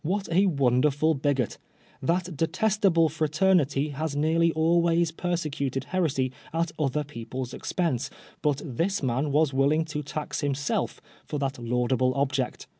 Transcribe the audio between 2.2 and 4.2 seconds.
detestable fraternity has